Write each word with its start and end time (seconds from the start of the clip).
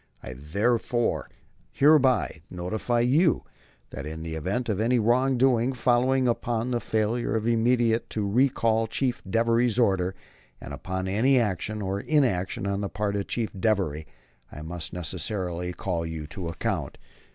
I 0.23 0.33
therefore 0.33 1.29
hereby 1.71 2.41
notify 2.49 3.01
you 3.01 3.43
that 3.91 4.07
in 4.07 4.23
the 4.23 4.33
event 4.33 4.67
of 4.67 4.79
any 4.81 4.97
wrong 4.97 5.37
doing 5.37 5.73
following 5.73 6.27
upon 6.27 6.71
the 6.71 6.79
failure 6.79 7.35
immediately 7.35 8.03
to 8.09 8.27
recall 8.27 8.87
Chief 8.87 9.23
Devery's 9.25 9.77
order, 9.77 10.15
or 10.59 10.73
upon 10.73 11.07
any 11.07 11.37
action 11.39 11.83
or 11.83 11.99
inaction 11.99 12.65
on 12.65 12.81
the 12.81 12.89
part 12.89 13.15
of 13.15 13.27
Chief 13.27 13.51
Devery, 13.53 14.07
I 14.51 14.63
must 14.63 14.91
necessarily 14.91 15.71
call 15.71 16.03
you 16.07 16.25
to 16.25 16.47
account. 16.47 16.97